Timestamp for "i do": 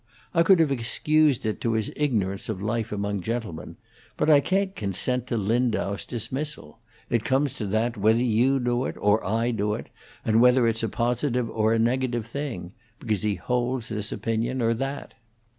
9.23-9.75